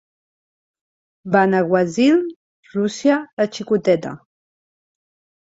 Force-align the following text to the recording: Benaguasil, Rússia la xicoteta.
Benaguasil, 1.35 2.17
Rússia 2.77 3.19
la 3.43 3.49
xicoteta. 3.59 4.17